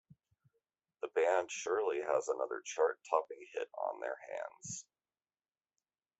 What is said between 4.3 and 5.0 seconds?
hands.